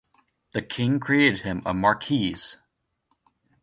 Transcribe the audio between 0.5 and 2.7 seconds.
The king created him a marquis.